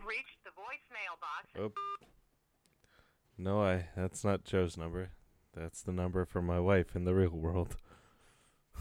[0.00, 1.74] Have reached the voicemail box.
[3.36, 3.88] No, I.
[3.94, 5.10] That's not Joe's number.
[5.54, 7.76] That's the number for my wife in the real world.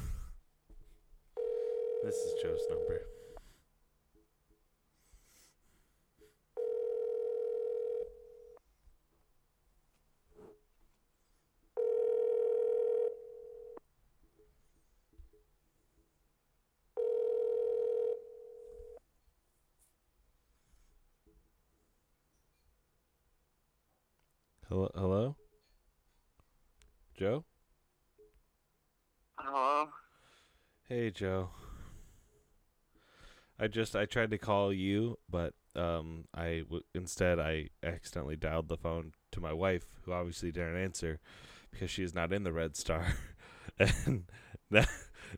[2.03, 3.01] this is Joe's number.
[24.69, 25.35] Hello, hello,
[27.15, 27.45] Joe.
[29.37, 29.89] Hello.
[30.89, 31.51] Hey, Joe.
[33.59, 38.69] I just I tried to call you, but um, I w- instead I accidentally dialed
[38.69, 41.19] the phone to my wife, who obviously didn't answer
[41.71, 43.15] because she is not in the Red Star,
[43.79, 44.23] and
[44.71, 44.85] now,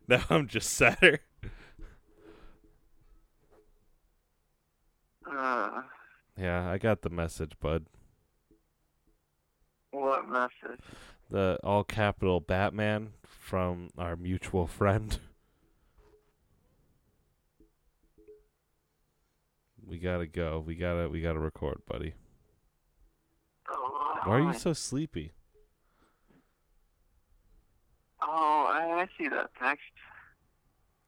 [0.08, 1.20] now I'm just sadder.
[5.26, 5.82] Uh,
[6.36, 7.86] Yeah, I got the message, bud.
[10.28, 10.80] Message?
[11.30, 15.18] The all capital Batman from our mutual friend.
[19.84, 20.62] We gotta go.
[20.64, 22.14] We gotta we gotta record, buddy.
[23.68, 25.32] Oh, Why are you so sleepy?
[28.22, 29.82] Oh, I, I see that text.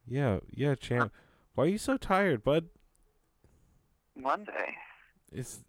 [0.07, 1.13] Yeah, yeah, champ.
[1.55, 2.67] Why are you so tired, bud?
[4.17, 4.77] Monday.
[5.33, 5.61] It's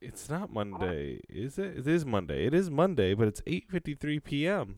[0.00, 1.78] it's not Monday, is it?
[1.78, 2.46] It is Monday.
[2.46, 4.76] It is Monday, but it's 8:53 p.m.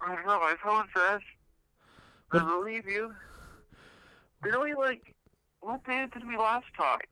[0.00, 1.20] I don't know, my phone says.
[2.32, 3.14] I believe you.
[4.42, 5.14] Didn't we, like,
[5.60, 7.02] what day did we last talk?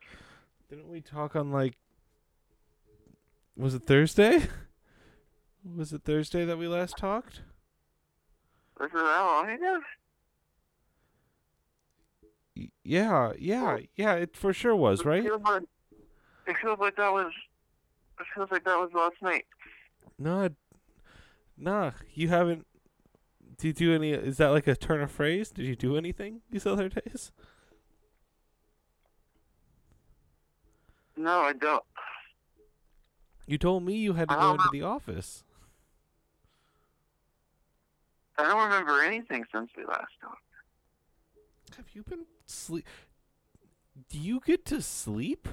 [0.68, 1.74] Didn't we talk on like
[3.56, 4.46] Was it Thursday?
[5.76, 7.42] Was it Thursday that we last talked?
[8.78, 9.80] Was it that long ago?
[12.56, 15.18] Y- Yeah, yeah, yeah, it for sure was, right?
[15.24, 15.62] It feels like,
[16.50, 17.32] it feels like that was,
[18.18, 19.46] it feels like that was last night.
[20.18, 20.54] No, it-
[21.56, 22.66] nah, you haven't.
[23.56, 24.12] Did you do any?
[24.12, 25.50] Is that like a turn of phrase?
[25.50, 27.30] Did you do anything these other days?
[31.16, 31.84] No, I don't.
[33.46, 35.44] You told me you had to go into the office.
[38.38, 40.38] I don't remember anything since we last talked.
[41.76, 42.86] Have you been sleep?
[44.08, 45.46] Do you get to sleep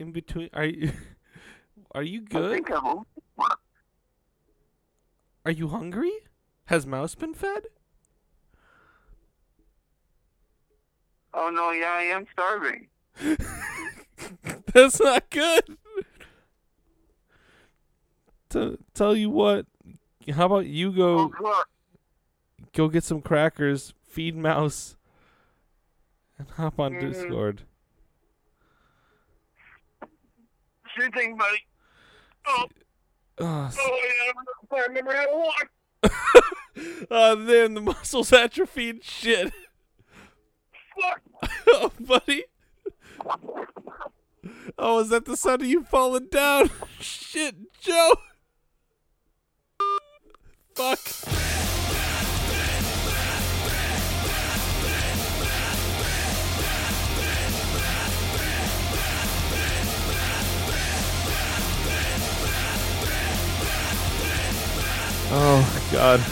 [0.00, 0.48] in between?
[0.52, 0.92] Are you?
[1.92, 2.52] Are you I good?
[2.52, 3.04] think I'm
[5.44, 6.12] Are you hungry?
[6.66, 7.64] Has Mouse been fed?
[11.34, 12.88] Oh no, yeah, I am starving.
[14.72, 15.76] That's not good.
[18.50, 19.66] To tell you what,
[20.34, 21.64] how about you Oh go God.
[22.74, 24.96] go get some crackers, feed Mouse,
[26.38, 27.00] and hop on Mhm.
[27.00, 27.62] Discord.
[30.96, 31.66] Sure thing, buddy.
[32.46, 32.66] Oh,
[33.42, 35.70] Oh, oh yeah, I remember how to walk.
[37.10, 39.02] oh, then the muscles atrophied.
[39.02, 39.52] Shit,
[41.00, 41.22] Fuck.
[41.68, 42.44] oh, buddy.
[44.78, 46.70] Oh, is that the sound of you falling down?
[47.00, 48.16] Shit, Joe.
[50.74, 50.98] Fuck.
[66.00, 66.24] God,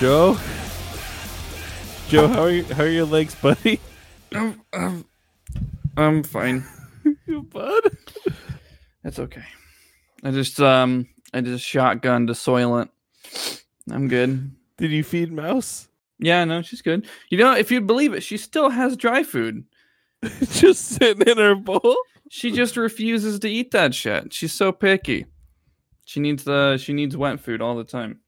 [0.00, 0.38] Joe.
[2.08, 3.78] Joe, how are you, how are your legs, buddy?
[4.32, 5.04] I'm, I'm,
[5.98, 6.64] I'm fine.
[7.26, 7.82] You bud?
[9.02, 9.44] That's okay.
[10.22, 12.88] I just um I just shotgunned a soylent.
[13.90, 14.50] I'm good.
[14.78, 15.88] Did you feed Mouse?
[16.18, 17.06] Yeah, no, she's good.
[17.28, 19.64] You know, if you believe it, she still has dry food.
[20.22, 21.96] Just sitting in her bowl.
[22.30, 24.32] She just refuses to eat that shit.
[24.32, 25.26] She's so picky.
[26.06, 28.20] She needs the she needs wet food all the time.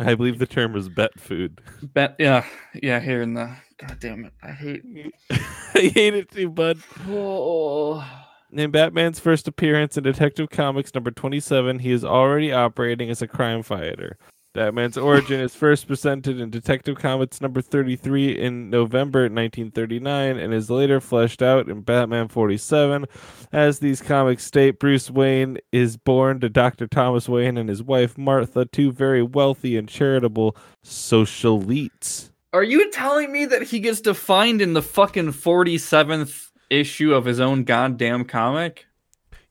[0.00, 1.60] I believe the term is bet food.
[1.82, 2.44] Bet yeah,
[2.74, 4.32] yeah, here in the God damn it.
[4.42, 5.14] I hate meat.
[5.30, 6.78] I hate it too, bud.
[7.08, 8.04] Oh
[8.50, 13.28] In Batman's first appearance in Detective Comics number 27, he is already operating as a
[13.28, 14.18] crime fighter.
[14.52, 20.68] Batman's origin is first presented in Detective Comics number 33 in November 1939 and is
[20.68, 23.06] later fleshed out in Batman 47.
[23.52, 26.88] As these comics state, Bruce Wayne is born to Dr.
[26.88, 32.30] Thomas Wayne and his wife Martha, two very wealthy and charitable socialites.
[32.52, 37.38] Are you telling me that he gets defined in the fucking 47th issue of his
[37.38, 38.86] own goddamn comic?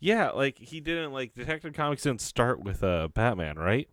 [0.02, 3.88] Yeah, like he didn't like Detective Comics didn't start with uh Batman, right?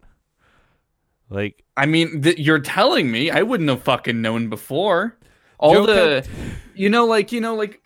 [1.28, 5.19] Like I mean, th- you're telling me I wouldn't have fucking known before.
[5.58, 6.26] all the
[6.75, 7.81] you know like you know like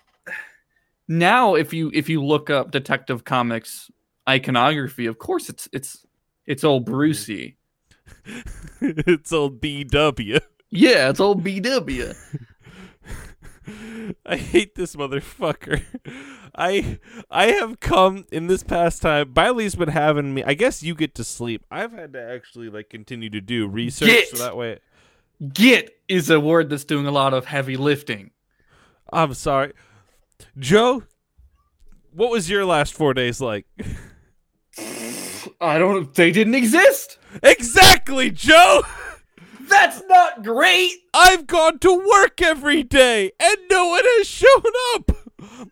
[1.08, 3.90] now if you if you look up detective comics
[4.28, 6.04] iconography of course it's it's
[6.46, 7.56] it's old brucey
[8.80, 10.40] it's old BW.
[10.70, 12.16] yeah it's old bw
[14.26, 15.82] I hate this motherfucker.
[16.54, 16.98] I
[17.30, 19.32] I have come in this past time.
[19.32, 20.42] Biley's been having me.
[20.44, 21.64] I guess you get to sleep.
[21.70, 24.28] I've had to actually like continue to do research Get.
[24.28, 24.80] so that way.
[25.52, 28.30] get is a word that's doing a lot of heavy lifting
[29.12, 29.72] I'm sorry,
[30.58, 31.02] Joe.
[32.12, 33.66] What was your last four days like?
[35.60, 38.82] i don't they didn't exist exactly, Joe.
[39.70, 44.62] That's not great I've gone to work every day and no one has shown
[44.94, 45.12] up.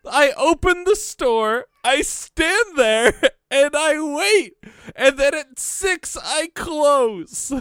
[0.06, 3.12] I open the store, I stand there,
[3.50, 4.54] and I wait.
[4.96, 7.52] And then at six, I close.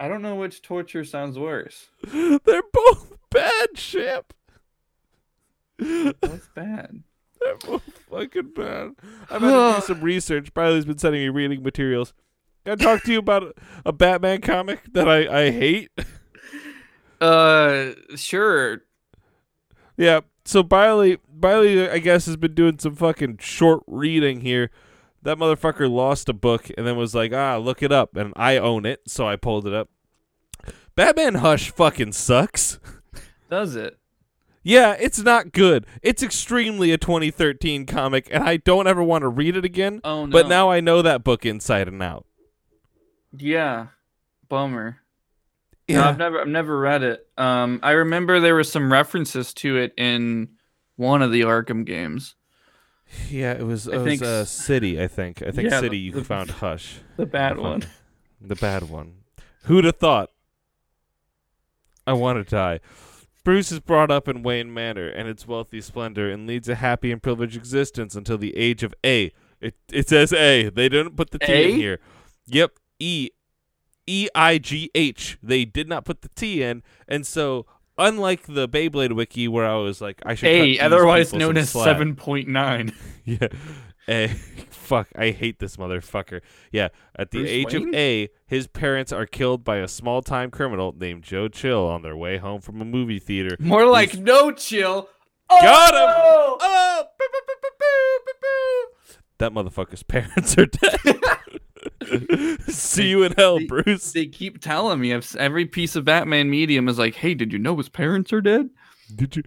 [0.00, 4.32] i don't know which torture sounds worse They're both bad, Ship.
[5.78, 7.02] that's bad
[7.40, 8.92] They're both fucking bad.
[9.30, 10.54] I've had to do some research.
[10.54, 12.14] Briley's been sending me reading materials.
[12.66, 13.54] I talk to you about a,
[13.86, 15.90] a Batman comic that I, I hate?
[17.20, 18.82] uh sure
[19.96, 20.20] Yeah.
[20.44, 24.70] So Biley, Biley, I guess, has been doing some fucking short reading here.
[25.22, 28.58] That motherfucker lost a book and then was like, ah, look it up, and I
[28.58, 29.88] own it, so I pulled it up.
[30.96, 32.78] Batman Hush fucking sucks.
[33.50, 33.98] does it
[34.62, 35.86] Yeah, it's not good.
[36.02, 40.00] It's extremely a 2013 comic, and I don't ever want to read it again.
[40.04, 42.26] oh no But now I know that book inside and out.
[43.38, 43.88] Yeah
[44.48, 44.98] bummer
[45.88, 47.26] No, I've never I've never read it.
[47.36, 50.48] Um, I remember there were some references to it in
[50.96, 52.34] one of the Arkham games.
[53.28, 55.42] yeah, it was, I it was think uh, City, I think.
[55.42, 55.98] I think Yeah, City.
[55.98, 57.00] You the- found Hush.
[57.16, 57.82] The bad one.
[58.40, 59.14] The bad one.
[59.64, 60.30] Who'd have thought?
[62.06, 62.80] I want to die.
[63.44, 67.12] Bruce is brought up in Wayne Manor and its wealthy splendor and leads a happy
[67.12, 69.32] and privileged existence until the age of A.
[69.60, 70.68] It it says A.
[70.70, 71.70] They didn't put the T A?
[71.70, 72.00] in here.
[72.46, 72.72] Yep.
[72.98, 73.30] E.
[74.06, 75.38] E I G H.
[75.42, 79.76] They did not put the T in, and so unlike the Beyblade wiki where I
[79.76, 80.48] was like, I should.
[80.48, 82.92] A, otherwise known as seven point nine.
[83.26, 83.48] Yeah.
[84.06, 84.28] A.
[84.68, 86.42] Fuck, I hate this motherfucker.
[86.70, 87.88] Yeah, at the Bruce age Wayne?
[87.88, 92.02] of A, his parents are killed by a small time criminal named Joe Chill on
[92.02, 93.56] their way home from a movie theater.
[93.58, 95.08] More like no chill.
[95.48, 96.00] Got him!
[96.02, 96.58] Oh!
[96.60, 97.04] Oh!
[97.18, 97.26] Boo,
[98.26, 99.14] boo, boo.
[99.38, 101.00] That motherfucker's parents are dead.
[102.68, 104.12] See you in hell, They- Bruce.
[104.12, 107.76] They keep telling me every piece of Batman medium is like, "Hey, did you know
[107.76, 108.70] his parents are dead?"
[109.14, 109.42] Did you?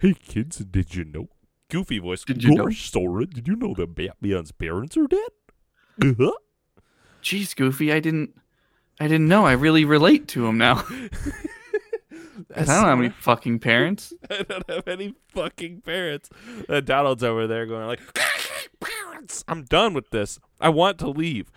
[0.00, 1.28] Hey kids, did you know?
[1.70, 2.24] Goofy voice.
[2.24, 2.64] Did you know?
[2.64, 5.30] Gosh, Sora, did you know that Batman's parents are dead?
[6.02, 6.32] Uh-huh.
[7.22, 8.30] Jeez, Goofy, I didn't,
[8.98, 9.46] I didn't know.
[9.46, 10.84] I really relate to him now.
[12.56, 14.12] I don't have any fucking parents.
[14.30, 16.30] I don't have any fucking parents.
[16.68, 18.00] Uh, Donald's over there going like,
[18.80, 19.44] parents.
[19.46, 20.40] I'm done with this.
[20.60, 21.50] I want to leave.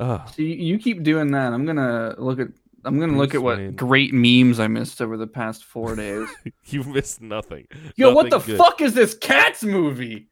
[0.00, 0.28] Ugh.
[0.34, 1.52] So you, you keep doing that.
[1.52, 2.48] I'm gonna look at.
[2.84, 3.76] I'm gonna look at what Wayne.
[3.76, 6.28] great memes I missed over the past four days.
[6.64, 7.68] you missed nothing.
[7.96, 8.56] Yo, what the good.
[8.56, 10.28] fuck is this Cats movie?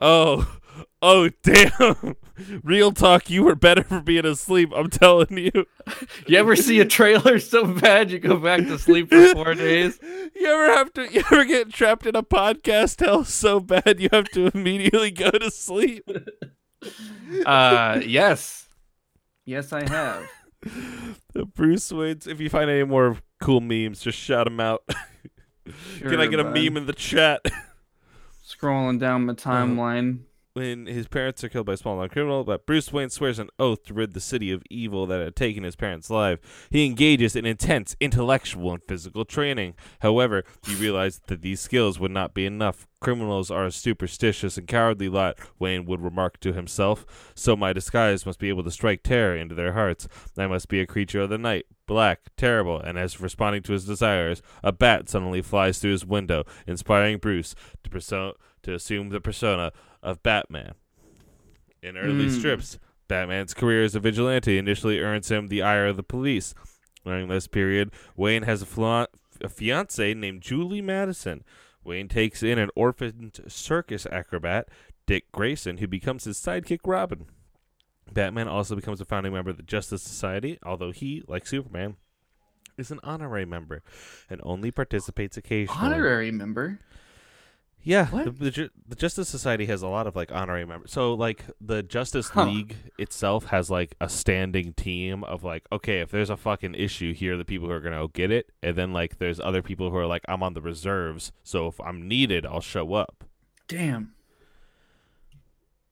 [0.00, 0.58] Oh,
[1.02, 2.16] oh, damn.
[2.64, 4.70] Real talk, you were better for being asleep.
[4.74, 5.50] I'm telling you.
[6.26, 9.98] You ever see a trailer so bad you go back to sleep for four days?
[10.34, 11.12] You ever have to?
[11.12, 15.30] You ever get trapped in a podcast hell so bad you have to immediately go
[15.30, 16.08] to sleep?
[17.44, 18.63] Uh, yes,
[19.44, 20.26] yes, I have.
[21.34, 22.26] The Bruce Wayne's.
[22.26, 24.82] If you find any more cool memes, just shout them out.
[25.98, 26.54] Can I get a bud.
[26.54, 27.42] meme in the chat?
[28.46, 29.50] Scrolling down my Uh-huh.
[29.50, 30.20] timeline.
[30.54, 33.50] When his parents are killed by a small non criminal, but Bruce Wayne swears an
[33.58, 36.68] oath to rid the city of evil that had taken his parents' life.
[36.70, 39.74] He engages in intense intellectual and physical training.
[40.00, 42.86] However, he realized that these skills would not be enough.
[43.00, 47.32] Criminals are a superstitious and cowardly lot, Wayne would remark to himself.
[47.34, 50.06] So my disguise must be able to strike terror into their hearts.
[50.38, 53.84] I must be a creature of the night, black, terrible, and as responding to his
[53.84, 59.20] desires, a bat suddenly flies through his window, inspiring Bruce to perso- to assume the
[59.20, 60.74] persona of Batman.
[61.82, 62.30] In early Hmm.
[62.38, 62.78] strips,
[63.08, 66.54] Batman's career as a vigilante initially earns him the ire of the police.
[67.04, 69.08] During this period, Wayne has a, fla-
[69.42, 71.44] a fiance named Julie Madison.
[71.84, 74.68] Wayne takes in an orphaned circus acrobat,
[75.06, 77.26] Dick Grayson, who becomes his sidekick Robin.
[78.10, 81.96] Batman also becomes a founding member of the Justice Society, although he, like Superman,
[82.78, 83.82] is an honorary member
[84.30, 85.78] and only participates occasionally.
[85.94, 86.80] Honorary member.
[87.86, 90.90] Yeah, the, the, Ju- the Justice Society has a lot of like honorary members.
[90.90, 92.46] So like the Justice Huh.
[92.46, 97.12] League itself has like a standing team of like, okay, if there's a fucking issue
[97.12, 99.60] here, are the people who are gonna go get it, and then like there's other
[99.62, 103.24] people who are like, I'm on the reserves, so if I'm needed, I'll show up.
[103.68, 104.14] Damn.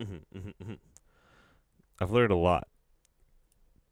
[0.02, 0.78] Mhm.
[2.00, 2.66] I've learned a lot.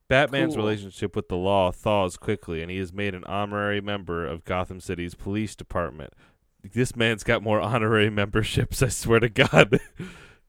[0.08, 0.64] Batman's Cool.
[0.64, 4.80] relationship with the law thaws quickly, and he is made an honorary member of Gotham
[4.80, 6.12] City's police department.
[6.72, 9.80] This man's got more honorary memberships, I swear to God.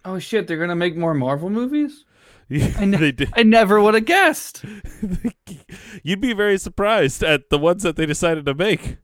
[0.04, 2.06] Oh shit, they're gonna make more Marvel movies?
[2.50, 3.28] Yeah, ne- they.
[3.36, 4.66] I never would have guessed.
[6.04, 8.98] You'd be very surprised at the ones that they decided to make.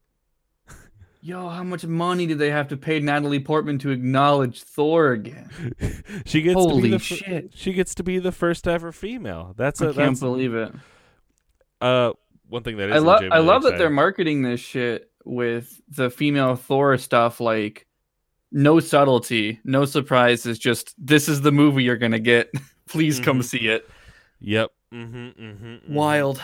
[1.22, 5.52] Yo, how much money did they have to pay Natalie Portman to acknowledge Thor again?
[6.26, 7.52] She gets to Holy be the shit.
[7.54, 9.54] she gets to be the first ever female.
[9.56, 10.74] That's I a can't that's believe it.
[11.80, 12.14] uh
[12.50, 16.10] one thing that is I love I love that they're marketing this shit with the
[16.10, 17.86] female Thor stuff like
[18.51, 22.51] no subtlety, no surprises, just this is the movie you're gonna get.
[22.88, 23.43] Please come Mhm.
[23.43, 23.89] see it.
[24.39, 24.72] Yep.
[24.93, 26.41] Mm-hmm, mm-hmm, Wild.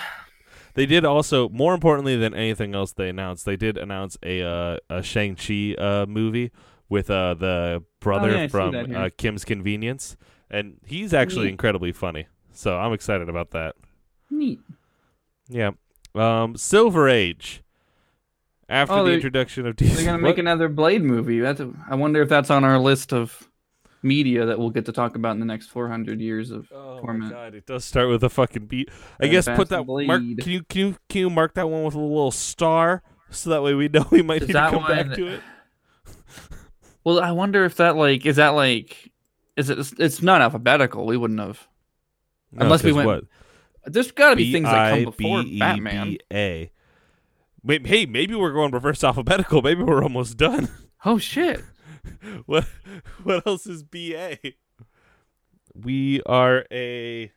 [0.74, 4.78] They did also, more importantly than anything else, they announced they did announce a uh,
[4.90, 6.52] a Shang Chi uh, movie
[6.90, 10.18] with uh, the brother Oh, yeah, from uh, Kim's Convenience,
[10.52, 11.52] and he's actually Neat.
[11.52, 12.28] incredibly funny.
[12.52, 13.76] So I'm excited about that.
[14.30, 14.60] Neat.
[15.48, 15.72] Yeah.
[16.14, 17.63] Um, Silver Age.
[18.74, 20.30] After Oh, the introduction of DC, They're gonna What?
[20.30, 21.40] make another Blade movie.
[21.40, 23.48] That's I wonder if that's on our list of
[24.02, 27.02] media that we'll get to talk about in the next 400 years of Oh my
[27.02, 27.32] torment.
[27.32, 28.90] god, it does start with a fucking beat.
[29.20, 30.22] I Red guess put that mark.
[30.22, 33.62] Can you can you can you mark that one with a little star so that
[33.62, 35.42] way we know we might Is need to come back to it.
[37.04, 39.12] Well, I wonder if that like is that like
[39.56, 39.78] is it?
[40.00, 41.06] It's not alphabetical.
[41.06, 41.68] We wouldn't have.
[42.52, 43.24] No, Unless we went what?
[43.86, 45.44] There's got to be things that come before.
[45.60, 46.18] Batman.
[47.68, 49.62] Hey, maybe we're going reverse alphabetical.
[49.62, 50.70] Maybe we're almost done.
[51.06, 51.62] Oh shit!
[52.46, 52.64] what
[53.24, 54.38] what else is BA?
[55.76, 57.30] We are a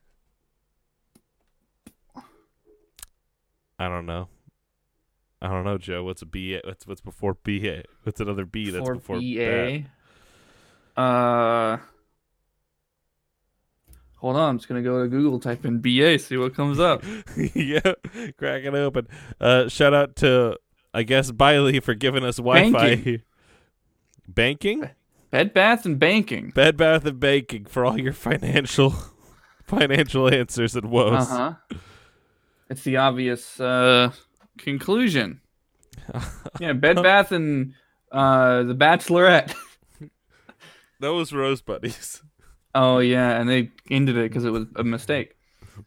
[3.77, 4.29] I don't know.
[5.43, 6.05] I don't know, Joe.
[6.05, 6.61] What's a BA?
[6.65, 7.83] What's what's before BA?
[8.05, 9.87] What's another B that's Before before BA.
[10.97, 11.79] Uh,
[14.27, 14.51] hold on.
[14.51, 17.05] I'm just gonna go to Google, type in BA, see what comes up.
[17.55, 17.95] yeah,
[18.37, 19.07] crack it open.
[19.41, 20.59] Uh, shout out to
[20.93, 22.73] I guess Biley for giving us Wi-Fi.
[22.73, 23.23] Banking.
[24.27, 24.91] Banking?
[25.31, 26.51] Bed Bath and Banking.
[26.51, 28.95] Bed Bath and Banking for all your financial
[29.65, 31.31] financial answers and woes.
[31.31, 31.79] Uh huh.
[32.69, 34.13] It's the obvious uh,
[34.59, 35.41] conclusion.
[36.61, 37.75] Yeah, Bed Bath and
[38.11, 39.55] uh, the Bachelorette.
[41.01, 42.23] Those Rose Buddies.
[42.79, 45.35] Oh yeah, and they ended it because it was a mistake.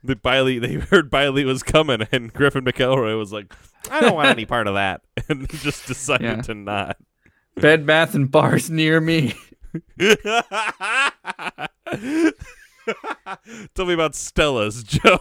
[0.03, 3.53] The Biley, they heard Biley was coming, and Griffin McElroy was like,
[3.91, 6.41] "I don't want any part of that," and just decided Yeah.
[6.41, 6.97] to not.
[7.55, 9.33] Bed Bath and bars near me.
[13.75, 15.19] Tell me about Stella's, Joe.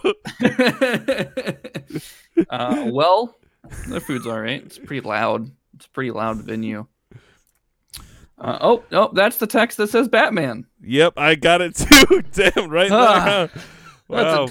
[2.49, 3.37] uh, well,
[3.87, 4.63] their food's all right.
[4.63, 5.51] It's pretty loud.
[5.75, 6.87] It's a pretty loud venue.
[8.39, 10.65] Uh, oh, oh, that's the text that says Batman.
[10.81, 12.21] yep, I got it too.
[12.31, 13.47] Damn, right Ah, there.
[14.09, 14.47] that's a- Wow.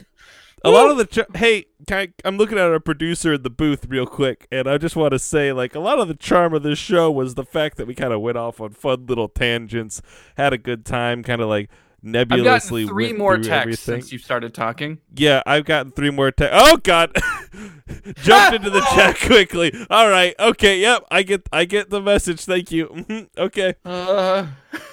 [0.64, 3.48] A, lot of the ch- hey, can I, I'm looking at our producer in the
[3.50, 6.52] booth real quick, and I just want to say, like, a lot of the charm
[6.52, 9.28] of this show was the fact that we kind of went off on fun little
[9.28, 10.02] tangents,
[10.36, 14.00] had a good time, kind of like I've nebulously gotten three more texts everything.
[14.02, 14.98] since you started talking.
[15.16, 16.30] Yeah, I've gotten three more.
[16.30, 17.10] Te- oh God!
[18.22, 19.72] Jumped into the chat quickly.
[19.90, 20.34] All right.
[20.38, 20.80] Okay.
[20.80, 21.04] Yep.
[21.10, 21.48] I get.
[21.52, 22.44] I get the message.
[22.44, 22.86] Thank you.
[22.86, 23.74] Mhm, Okay.
[23.84, 24.46] Uh,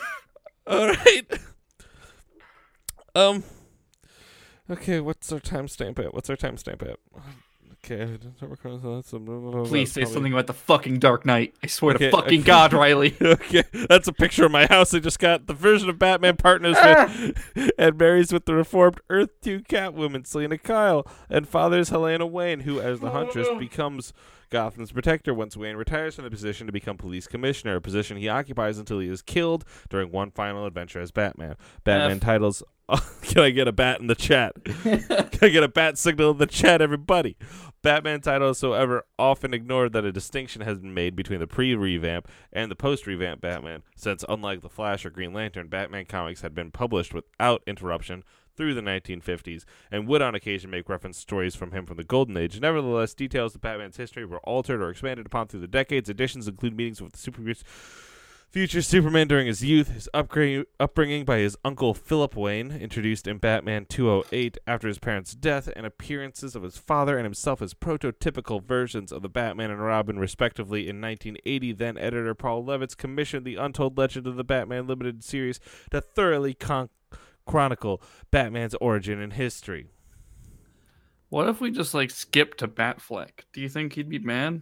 [0.67, 1.23] All right.
[3.13, 3.43] Um.
[4.69, 4.99] Okay.
[4.99, 6.13] What's our timestamp at?
[6.13, 6.97] What's our timestamp at?
[7.85, 8.17] Okay.
[9.65, 11.55] please say something about the fucking Dark Knight.
[11.63, 12.45] I swear Okay, to fucking okay.
[12.47, 13.15] God, Riley.
[13.21, 14.93] Okay, that's a picture of my house.
[14.93, 17.67] I just got the version of Batman partners with ah!
[17.77, 22.79] and marries with the reformed Earth 2 Catwoman, Selina Kyle, and fathers Helena Wayne, who,
[22.79, 23.57] as the Huntress, ah!
[23.57, 24.13] becomes
[24.49, 28.29] Gotham's protector once Wayne retires from the position to become police commissioner, a position he
[28.29, 31.55] occupies until he is killed during one final adventure as Batman.
[31.83, 32.19] Batman F.
[32.21, 32.63] titles.
[33.23, 34.53] can I get a bat in the chat?
[34.63, 37.35] Can I get a bat signal in the chat, everybody?
[37.81, 41.47] Batman titles, is so ever often ignored that a distinction has been made between the
[41.47, 46.53] pre-revamp and the post-revamp Batman, since unlike the Flash or Green Lantern, Batman comics had
[46.53, 48.23] been published without interruption
[48.55, 52.37] through the 1950s and would on occasion make reference stories from him from the Golden
[52.37, 52.59] Age.
[52.59, 56.09] Nevertheless, details of Batman's history were altered or expanded upon through the decades.
[56.09, 57.41] Additions include meetings with the super
[58.55, 63.85] Future Superman during his youth, his upbringing, by his uncle Philip Wayne, introduced in Batman
[63.85, 69.11] 208 after his parents' death, and appearances of his father and himself as prototypical versions
[69.11, 70.87] of the Batman and Robin, respectively.
[70.87, 75.59] In 1980, then editor Paul Levitz commissioned the Untold Legend of the Batman limited series
[75.91, 76.87] to thoroughly con-
[77.45, 79.87] chronicle Batman's origin and history.
[81.27, 83.31] What if we just like skip to Batfleck?
[83.51, 84.61] Do you think he'd be mad?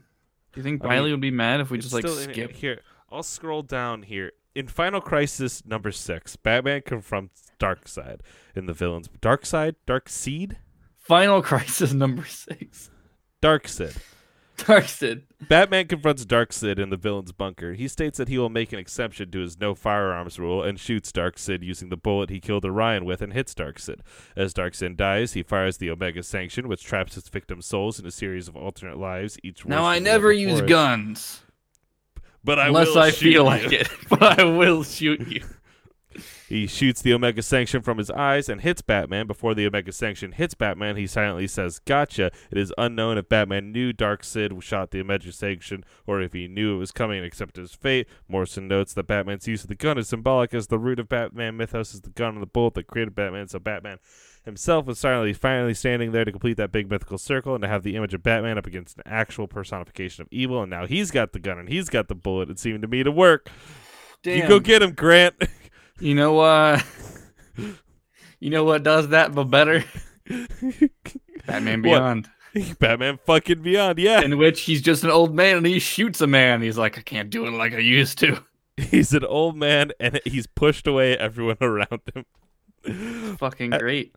[0.53, 2.55] Do you think I mean, would be mad if we just like still in- skip?
[2.55, 2.81] here.
[3.13, 4.31] I'll scroll down here.
[4.55, 8.21] In Final Crisis number six, Batman confronts Darkseid
[8.55, 9.07] in the villains.
[9.21, 10.55] Darkseid, Darkseid,
[10.97, 12.89] Final Crisis number six.
[13.39, 13.97] Darkseid.
[14.57, 15.23] Darkseid.
[15.47, 17.73] Batman confronts Darkseid in the villain's bunker.
[17.73, 21.11] He states that he will make an exception to his no firearms rule and shoots
[21.11, 23.99] Darkseid using the bullet he killed Orion with and hits Darkseid.
[24.35, 28.11] As Darkseid dies, he fires the Omega Sanction, which traps his victim's souls in a
[28.11, 31.41] series of alternate lives, each Now I never use guns
[32.43, 33.43] but I unless will I feel you.
[33.43, 33.89] like it.
[34.09, 35.43] But I will shoot you.
[36.47, 39.27] He shoots the Omega Sanction from his eyes and hits Batman.
[39.27, 42.31] Before the Omega Sanction hits Batman, he silently says, Gotcha.
[42.51, 46.75] It is unknown if Batman knew Darkseid shot the Omega Sanction or if he knew
[46.75, 48.07] it was coming and accepted his fate.
[48.27, 51.57] Morrison notes that Batman's use of the gun is symbolic as the root of Batman
[51.57, 53.47] mythos is the gun and the bullet that created Batman.
[53.47, 53.99] So Batman
[54.45, 57.83] himself was silently finally standing there to complete that big mythical circle and to have
[57.83, 60.61] the image of Batman up against an actual personification of evil.
[60.61, 62.49] And now he's got the gun and he's got the bullet.
[62.49, 63.49] It seemed to me to work.
[64.21, 64.41] Damn.
[64.41, 65.35] You go get him, Grant.
[66.03, 66.85] You know what?
[68.41, 69.85] you know what does that but better?
[71.47, 71.83] Batman What?
[71.83, 72.29] Beyond.
[72.79, 74.19] Batman fucking Beyond, yeah.
[74.19, 76.61] In which he's just an old man and he shoots a man.
[76.61, 78.43] He's like, I can't do it like I used to.
[78.75, 83.37] He's an old man and he's pushed away everyone around him.
[83.37, 84.13] Fucking great.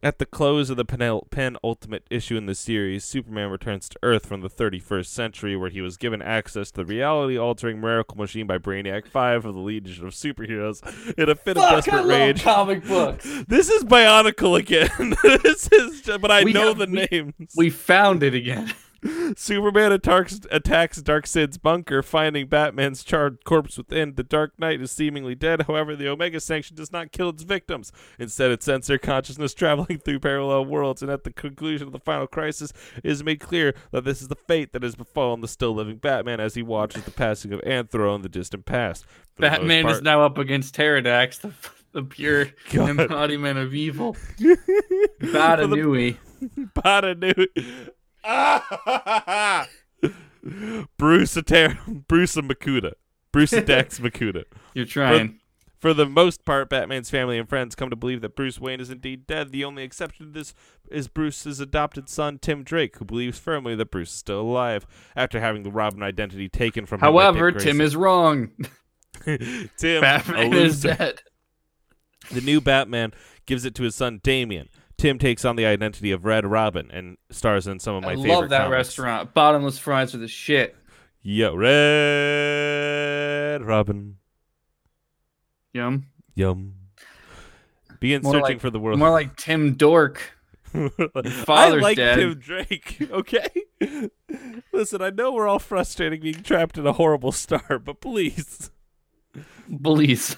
[0.00, 4.26] At the close of the penul- penultimate issue in the series, Superman returns to Earth
[4.26, 8.46] from the 31st century, where he was given access to the reality altering miracle machine
[8.46, 10.82] by Brainiac 5 of the Legion of Superheroes.
[11.18, 12.42] In a fit of desperate rage.
[12.44, 13.26] comic books.
[13.48, 15.16] This is Bionicle again.
[15.42, 17.54] this is, but I We know have- the we- names.
[17.56, 18.72] We found it again.
[19.36, 24.14] Superman attacks, attacks Darkseid's bunker, finding Batman's charred corpse within.
[24.16, 25.62] The Dark Knight is seemingly dead.
[25.62, 27.92] However, the Omega Sanction does not kill its victims.
[28.18, 31.02] Instead, it sends their consciousness traveling through parallel worlds.
[31.02, 34.28] And at the conclusion of the final crisis, it is made clear that this is
[34.28, 37.60] the fate that has befallen the still living Batman as he watches the passing of
[37.62, 39.04] Anthro in the distant past.
[39.36, 41.52] For Batman is now up against Teridax, the,
[41.92, 42.90] the pure God.
[42.98, 44.14] embodiment of evil.
[44.38, 44.58] For the-
[45.20, 46.16] Batanui.
[46.74, 47.46] Bada new.
[50.98, 52.92] Bruce Ater- Bruce and Makuta.
[53.32, 54.44] Bruce Dex Makuta.
[54.74, 55.40] You're trying.
[55.78, 58.90] For the most part, Batman's family and friends come to believe that Bruce Wayne is
[58.90, 59.52] indeed dead.
[59.52, 60.52] The only exception to this
[60.90, 65.38] is Bruce's adopted son, Tim Drake, who believes firmly that Bruce is still alive after
[65.38, 67.04] having the Robin identity taken from him.
[67.04, 68.50] However, Tim is wrong.
[69.24, 71.22] Tim, Batman is dead.
[72.32, 73.12] The new Batman
[73.46, 74.68] gives it to his son Damian.
[74.98, 78.16] Tim takes on the identity of Red Robin and stars in some of my I
[78.16, 78.72] favorite I love that comics.
[78.72, 79.32] restaurant.
[79.32, 80.74] Bottomless fries are the shit.
[81.22, 84.16] Yo, Red Robin.
[85.72, 86.06] Yum.
[86.34, 86.74] Yum.
[88.00, 88.98] Begin More searching like- for the world.
[88.98, 90.34] More like Tim Dork.
[90.72, 92.16] Father's I like dead.
[92.16, 92.98] Tim Drake.
[93.10, 93.46] Okay.
[94.72, 98.70] Listen, I know we're all frustrated being trapped in a horrible star, but please,
[99.82, 100.36] please,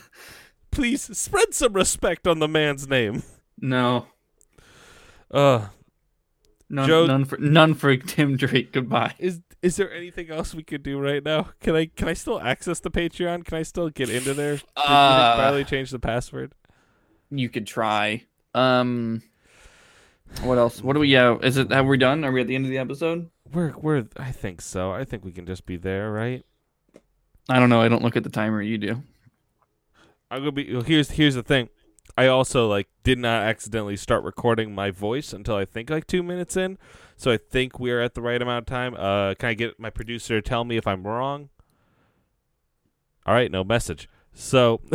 [0.70, 3.23] please spread some respect on the man's name.
[3.59, 4.07] No.
[5.31, 5.69] Uh,
[6.73, 8.73] None, Joe- none for none for Tim Drake.
[8.73, 9.14] Goodbye.
[9.19, 11.49] is is there anything else we could do right now?
[11.61, 13.45] Can I can I still access the Patreon?
[13.45, 14.55] Can I still get into there?
[14.57, 16.53] Did, Uh, did Riley change the password?
[17.31, 18.25] You could try.
[18.55, 19.23] Um.
[20.43, 20.81] What else?
[20.81, 21.09] What do we?
[21.09, 21.38] Yeah.
[21.43, 21.73] Is it?
[21.73, 22.25] Have we done?
[22.25, 23.31] Are we at the end of the episode?
[23.53, 24.07] We're we're.
[24.16, 24.93] I think so.
[24.93, 26.45] I think we can just be there, right?
[27.49, 27.81] I don't know.
[27.81, 28.62] I don't look at the timer.
[28.62, 29.03] You do.
[30.31, 30.73] I'm gonna be.
[30.73, 31.69] well, Here's here's the thing.
[32.16, 36.23] I also like did not accidentally start recording my voice until I think like two
[36.23, 36.79] minutes in,
[37.16, 38.94] so I think we're at the right amount of time.
[38.94, 41.51] Uh, can I get my producer to tell me if I'm wrong?
[43.27, 44.09] All right, no message.
[44.33, 44.81] So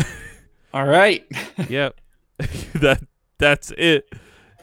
[0.76, 1.26] All right.
[1.70, 1.92] yeah,
[2.74, 3.02] that
[3.38, 4.10] that's it.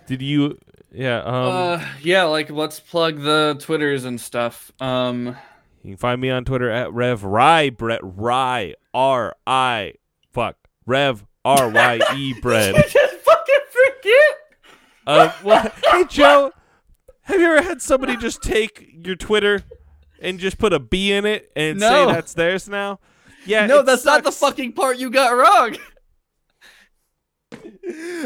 [0.06, 0.58] Did you?
[0.92, 1.20] Yeah.
[1.20, 1.34] Um.
[1.34, 2.24] uh, yeah.
[2.24, 4.70] Like, let's plug the twitters and stuff.
[4.78, 5.38] Um.
[5.82, 9.94] you can find me on Twitter at Rev Rye Brett Rye R I
[10.32, 12.74] fuck Rev R Y E bread.
[12.74, 14.34] just fucking forget.
[15.06, 16.52] Uh, well, hey Joe,
[17.22, 19.64] have you ever had somebody just take your Twitter
[20.20, 22.06] and just put a B in it and No.
[22.06, 23.00] say that's theirs now?
[23.44, 25.76] Yeah, No, that's not the fucking part you got wrong.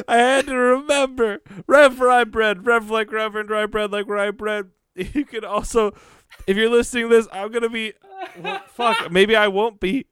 [0.08, 1.40] I had to remember.
[1.66, 4.70] Rev rye bread, rev like reverend, rye bread like rye bread.
[4.96, 5.92] You can also,
[6.46, 7.92] if you're listening to this, I'm gonna be.
[8.40, 10.06] Well, fuck, maybe I won't be.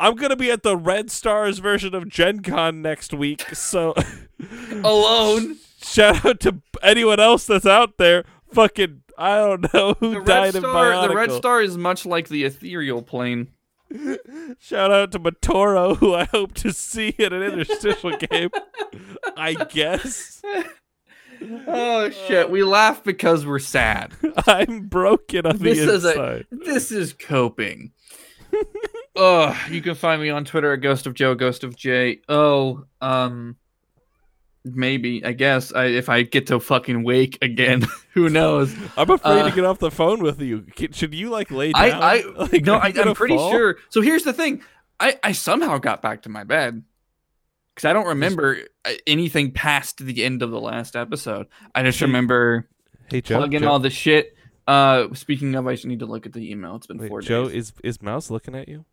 [0.00, 3.94] I'm gonna be at the Red Stars version of Gen Con next week, so
[4.84, 5.56] Alone.
[5.82, 8.24] shout out to anyone else that's out there.
[8.52, 11.36] Fucking, I don't know who The red, died in star, the red Bionicle.
[11.38, 13.48] star is much like the ethereal plane.
[14.60, 18.50] Shout out to Matoro, who I hope to see in an interstitial game.
[19.36, 20.42] I guess
[21.66, 24.12] Oh shit, we laugh because we're sad.
[24.46, 26.46] I'm broken on the This is a- inside.
[26.50, 27.92] This is coping.
[29.18, 32.20] Ugh, you can find me on Twitter at Ghost of Joe, Ghost of J.
[32.28, 33.56] Oh, um,
[34.64, 38.72] maybe I guess I, if I get to fucking wake again, who knows?
[38.96, 40.64] I'm afraid uh, to get off the phone with you.
[40.92, 41.84] Should you like lay down?
[42.00, 43.50] I, I like, no, I, I'm pretty fall?
[43.50, 43.76] sure.
[43.88, 44.62] So here's the thing,
[45.00, 46.84] I, I somehow got back to my bed
[47.74, 51.46] because I don't remember uh, anything past the end of the last episode.
[51.74, 52.68] I just Hey, remember
[53.10, 54.36] Hey Joe, plugging Joe, all the shit.
[54.66, 56.76] Uh, speaking of, I just need to look at the email.
[56.76, 57.54] It's been wait, four Joe, days.
[57.54, 58.84] is is Mouse looking at you?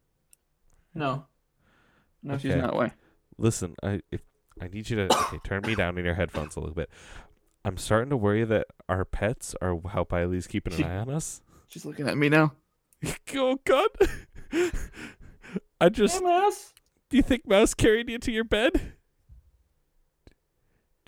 [0.95, 1.25] No,
[2.23, 2.91] no, she's not away.
[3.37, 4.21] Listen, I if
[4.59, 6.89] I need you to okay, turn me down in your headphones a little bit.
[7.65, 11.41] I'm starting to worry that our pets are how Biley's keeping an eye on us.
[11.67, 12.53] She's looking at me now.
[13.35, 13.89] oh God!
[15.81, 16.73] I just mouse.
[17.09, 18.93] do you think Mouse carried you to your bed?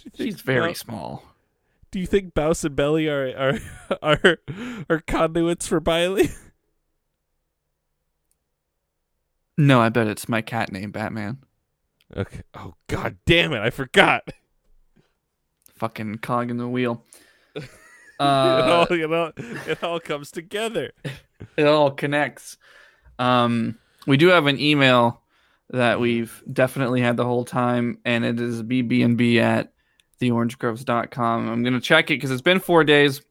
[0.04, 1.24] You She's very Mou- small.
[1.92, 3.60] Do you think Mouse and Belly are are
[4.02, 4.38] are
[4.90, 6.32] are conduits for Biley?
[9.58, 11.40] No, I bet it's my cat named Batman.
[12.16, 12.42] Okay.
[12.54, 13.60] Oh God damn it!
[13.60, 14.24] I forgot.
[15.76, 17.04] Fucking cog in the wheel.
[17.56, 17.70] it
[18.20, 20.92] Uh, all you know, it all comes together.
[21.58, 22.58] it all connects.
[23.20, 25.22] Um, we do have an email
[25.70, 29.74] that we've definitely had the whole time, and it is bbnb at
[30.22, 31.50] theorangegroves.com.
[31.50, 33.22] I'm gonna check it because it's been four days.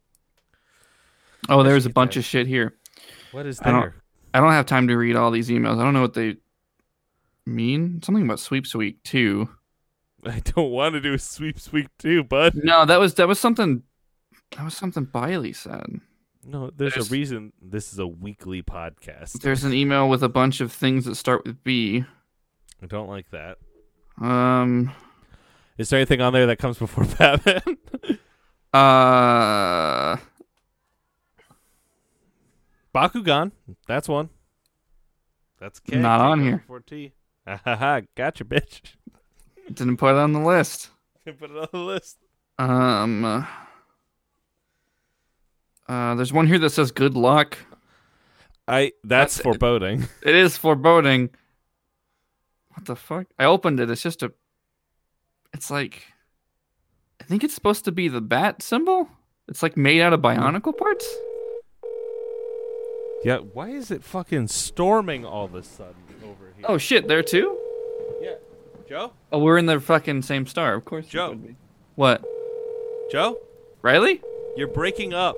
[1.49, 2.21] Oh, there's a bunch did.
[2.21, 2.75] of shit here.
[3.33, 3.95] What is there?
[4.37, 5.79] I don't have time to read all these emails.
[5.81, 6.37] I don't know what they
[7.47, 8.03] mean.
[8.03, 9.49] Something about sweeps week two.
[10.27, 12.55] I don't want to do a sweep sweep too, bud.
[12.55, 13.83] No, that was that was something.
[14.57, 16.01] That was something Biley said.
[16.45, 19.41] No, there's, There's- a reason this is a weekly podcast.
[19.41, 22.05] There's an email with a bunch of things that start with B.
[22.83, 23.59] I don't like that.
[24.21, 24.93] Um.
[25.79, 27.79] Is there anything on there that comes before Batman?
[28.73, 30.17] Uh.
[32.97, 33.53] Bakugan,
[33.87, 34.31] that's one.
[35.61, 35.97] That's K.
[35.99, 36.59] Not on here.
[36.59, 37.13] Before T.
[37.47, 38.01] Ha ha ha!
[38.15, 38.81] Gotcha, bitch.
[39.73, 40.91] Didn't put it on the list.
[41.25, 42.17] Put it on the list.
[42.59, 43.25] Um.
[43.25, 43.45] uh,
[45.89, 47.59] Uh, there's one here that says "Good luck."
[48.67, 48.93] I.
[49.05, 50.09] That's, That's- foreboding.
[50.23, 51.31] It is foreboding.
[52.75, 53.27] What the fuck?
[53.39, 53.91] I opened it.
[53.91, 54.33] It's just a.
[55.55, 56.03] It's like.
[57.21, 59.09] I think it's supposed to be the bat symbol.
[59.49, 61.07] It's like made out of bionicle parts.
[63.27, 63.39] Yeah.
[63.39, 66.65] Why is it fucking storming all of a sudden over here?
[66.69, 67.09] Oh shit!
[67.09, 67.59] There too.
[68.23, 68.35] yeah.
[68.89, 69.15] Joe.
[69.33, 70.75] Oh, we're in the fucking same star.
[70.75, 71.09] Of course.
[71.09, 71.31] Joe.
[71.31, 71.57] would be.
[71.97, 72.25] What?
[73.11, 73.41] Joe.
[73.83, 74.23] Riley?
[74.57, 75.35] You're breaking up.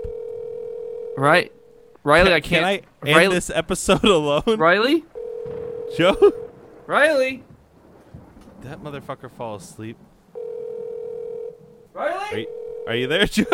[1.16, 1.50] Right?
[2.04, 2.66] Riley, I Can can't.
[2.66, 2.74] I
[3.08, 4.58] end Riley, this episode alone?
[4.58, 5.06] Riley?
[5.96, 6.32] Joe.
[6.86, 7.42] Riley?
[8.60, 9.96] Did that motherfucker fall asleep.
[11.94, 12.18] Riley?
[12.32, 12.48] Are you,
[12.88, 13.44] are you there, Joe?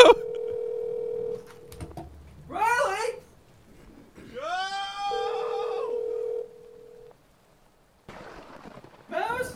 [2.48, 3.20] Riley?
[9.10, 9.54] Mouse?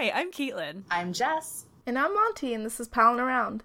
[0.00, 0.84] Hi, I'm Caitlin.
[0.90, 1.66] I'm Jess.
[1.86, 3.64] And I'm Monty, and this is Palin Around.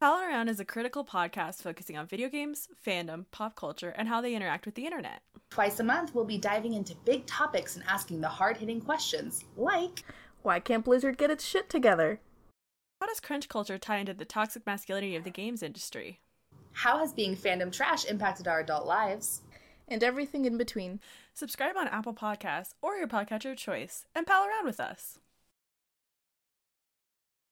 [0.00, 4.20] Palin Around is a critical podcast focusing on video games, fandom, pop culture, and how
[4.20, 5.22] they interact with the internet.
[5.48, 9.44] Twice a month, we'll be diving into big topics and asking the hard hitting questions
[9.56, 10.02] like
[10.42, 12.18] Why can't Blizzard get its shit together?
[13.00, 16.18] How does crunch culture tie into the toxic masculinity of the games industry?
[16.72, 19.42] how has being fandom trash impacted our adult lives?
[19.86, 20.98] And everything in between.
[21.32, 25.20] Subscribe on Apple Podcasts or your podcatcher of choice and pal around with us.